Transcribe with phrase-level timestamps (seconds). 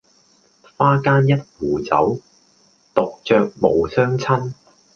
[0.77, 2.21] 花間一壺酒，
[2.95, 4.55] 獨酌無相親